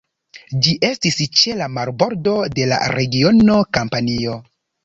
Ĝi 0.67 0.71
estis 0.87 1.19
ĉe 1.41 1.53
la 1.59 1.69
marbordo 1.75 2.35
de 2.61 2.67
la 2.73 2.83
regiono 2.97 3.63
Kampanio. 3.81 4.41